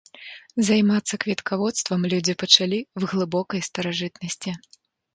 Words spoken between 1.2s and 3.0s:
кветкаводствам людзі пачалі